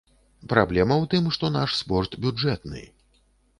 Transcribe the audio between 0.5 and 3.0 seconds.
Праблема ў тым, што наш спорт бюджэтны.